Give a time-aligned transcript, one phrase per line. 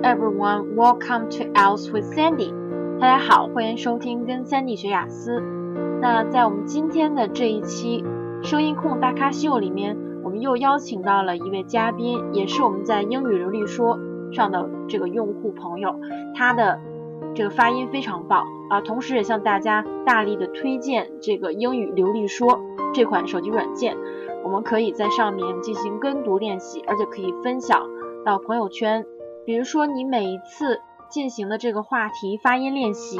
[0.00, 2.50] Everyone, welcome to Else with Sandy。
[2.98, 5.38] 大家好，欢迎收听跟 Sandy 学雅思。
[6.00, 8.02] 那在我们今天的这一期
[8.42, 13.98] 声音控大咖秀里面，我们又邀请到了一位嘉宾，也是我们在英语流利说
[14.32, 15.94] 上的这个用户朋友，
[16.34, 16.80] 他的
[17.34, 22.60] 这个发音非常棒啊，同时也向大家大力的推荐这个英语流利说
[22.94, 23.94] 这款手机软件，
[24.42, 27.86] 我们可以在上面进行跟读练习，而且可以分享
[28.24, 29.04] 到朋友圈。
[29.44, 33.18] 比如说你每一次进行的这个话题发音练习，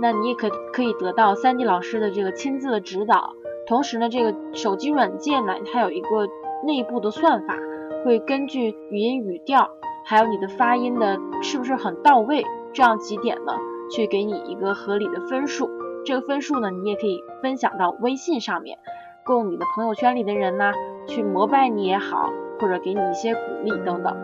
[0.00, 3.32] 那你也可可以得到三 D 老师的这个亲自的指导。
[3.66, 6.28] 同时呢，这个手机软件呢，它有一个
[6.66, 7.56] 内部的算法，
[8.04, 9.70] 会根据语音语调，
[10.04, 13.54] 还有你的发音的是不是很到位，这样几点呢，
[13.90, 15.70] 去给你一个合理的分数。
[16.04, 18.78] 这个分数呢，你也可以分享到微信上面，
[19.24, 20.72] 供你的朋友圈里的人呢
[21.06, 24.14] 去膜拜你也好，或者给你一些鼓励等等。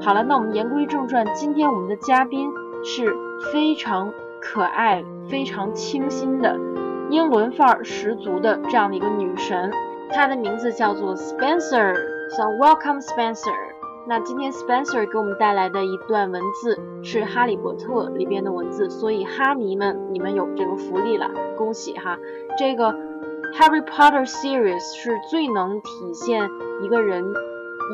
[0.00, 2.50] 好了，那我们言归正传，今天我们的嘉宾
[2.84, 3.14] 是
[3.52, 6.56] 非常可爱、非常清新的
[7.10, 9.70] 英伦范儿十足的这样的一个女神，
[10.10, 11.94] 她的名字叫做 Spencer。
[12.30, 13.52] So welcome Spencer。
[14.06, 22.16] 那今天 Spencer 给我们带来的一段文字是《哈利波特》里边的文字，所以哈迷们，你们有这个福利了，恭喜哈！
[22.56, 22.94] 这个
[23.54, 26.48] Harry Potter series 是最能体现
[26.82, 27.24] 一个人。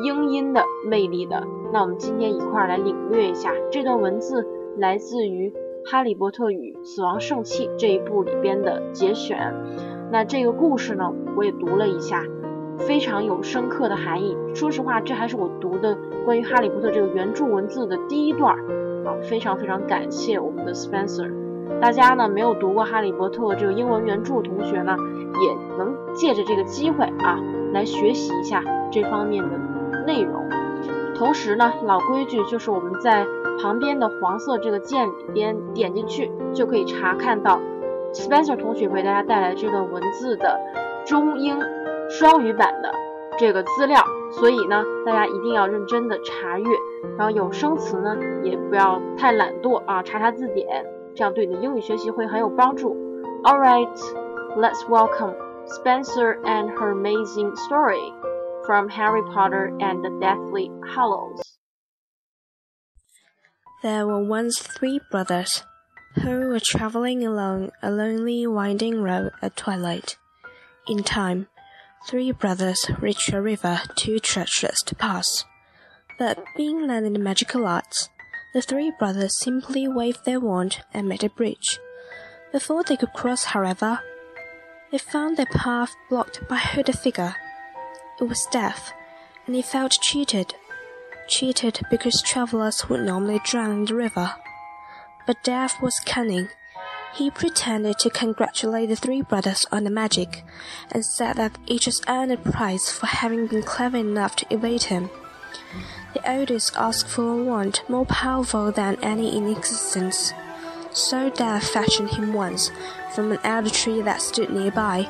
[0.03, 4.45] 英音的魅力的，那我们今天一块儿来领略一下这段文字，
[4.77, 5.49] 来自于
[5.89, 9.53] 《哈利波特与死亡圣器》这一部里边的节选。
[10.11, 12.23] 那这个故事呢，我也读了一下，
[12.77, 14.35] 非常有深刻的含义。
[14.53, 18.59] 说实话，这还是我读的关于哈利波特这个原著文字的第一段儿
[19.05, 21.31] 啊，非常非常感谢我们的 Spencer。
[21.81, 24.95] 大家呢没有读过哈利波特这个英文原著的，同学呢
[25.41, 27.39] 也能借着这个机会啊，
[27.73, 29.74] 来学习一下这方面的。
[30.05, 30.47] 内容，
[31.15, 33.25] 同时呢，老规矩就是我们在
[33.61, 37.59] 旁边的黄色这个键里边点进去，就可以查看到
[38.13, 40.59] Spencer 同学为大家带来这段文字的
[41.05, 41.59] 中英
[42.09, 42.91] 双语版的
[43.37, 44.01] 这个资料。
[44.31, 46.65] 所以呢，大家一定要认真的查阅，
[47.17, 52.97] 然后有生词呢也不要太懒惰啊，查查字典，这样对你的英语学习会很有帮助。
[53.43, 53.87] All right,
[54.57, 55.35] let's welcome
[55.67, 58.11] Spencer and her amazing story.
[58.65, 61.41] From Harry Potter and the Deathly Hallows.
[63.83, 65.63] There were once three brothers
[66.15, 70.17] who were traveling along a lonely winding road at twilight.
[70.87, 71.47] In time,
[72.07, 75.45] three brothers reached a river too treacherous to pass.
[76.17, 78.09] But being learned in magical arts,
[78.53, 81.79] the three brothers simply waved their wand and made a bridge.
[82.51, 83.99] Before they could cross, however,
[84.91, 87.35] they found their path blocked by a hooded figure
[88.19, 88.93] it was Death,
[89.45, 90.55] and he felt cheated.
[91.27, 94.35] Cheated because travelers would normally drown in the river.
[95.25, 96.49] But Death was cunning.
[97.15, 100.43] He pretended to congratulate the three brothers on the magic,
[100.91, 104.83] and said that each has earned a prize for having been clever enough to evade
[104.83, 105.09] him.
[106.13, 110.33] The eldest asked for a wand more powerful than any in existence.
[110.91, 112.71] So Death fashioned him once
[113.13, 115.09] from an elder tree that stood nearby.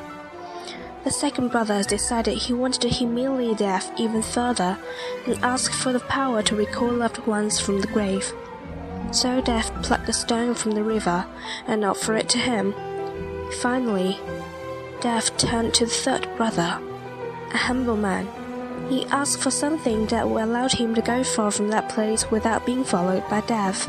[1.06, 4.76] The second brother decided he wanted to humiliate death even further
[5.24, 8.32] and asked for the power to recall loved ones from the grave.
[9.12, 11.24] So Death plucked a stone from the river
[11.68, 12.74] and offered it to him.
[13.60, 14.18] Finally,
[15.00, 16.82] Death turned to the third brother,
[17.54, 18.26] a humble man.
[18.88, 22.66] He asked for something that would allow him to go far from that place without
[22.66, 23.88] being followed by Death.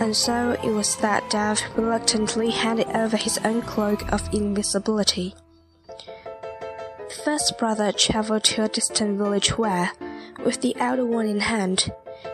[0.00, 5.34] And so it was that Death reluctantly handed over his own cloak of invisibility
[7.16, 9.92] first brother traveled to a distant village where,
[10.44, 11.92] with the Elder Wand in hand,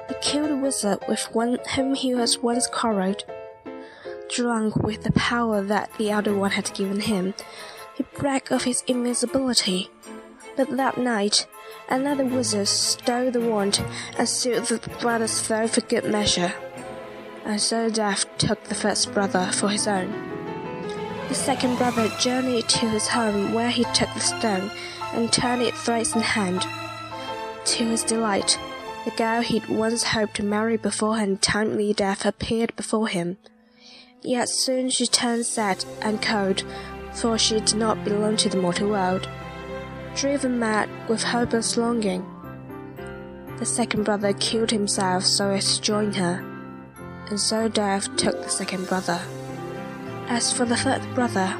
[0.08, 3.24] he killed a wizard with one whom he was once quarreled.
[4.28, 7.34] Drunk with the power that the Elder Wand had given him,
[7.96, 9.90] he bragged of his invisibility.
[10.56, 11.46] But that night,
[11.88, 13.82] another wizard stole the wand
[14.18, 16.52] and sealed the brother's throat for good measure.
[17.44, 20.31] And so Death took the first brother for his own.
[21.32, 24.70] The second brother journeyed to his home where he took the stone
[25.14, 26.60] and turned it thrice in hand.
[27.64, 28.58] To his delight,
[29.06, 33.38] the girl he'd once hoped to marry before her untimely death appeared before him.
[34.20, 36.64] Yet soon she turned sad and cold,
[37.14, 39.26] for she did not belong to the mortal world.
[40.14, 42.26] Driven mad with hopeless longing,
[43.58, 46.44] the second brother killed himself so as to join her,
[47.30, 49.18] and so death took the second brother.
[50.28, 51.56] As for the third brother,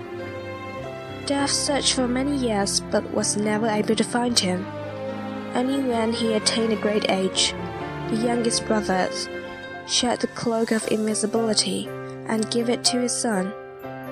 [1.27, 4.67] Death searched for many years but was never able to find him.
[5.55, 7.55] Only when he attained a great age,
[8.09, 9.09] the youngest brother
[9.87, 11.89] shed the cloak of invisibility,
[12.27, 13.53] and gave it to his son.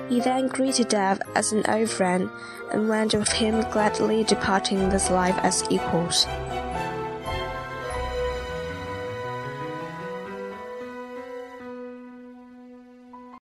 [0.09, 2.29] He then greeted Death as an old friend
[2.71, 6.25] and went with him gladly departing this life as equals.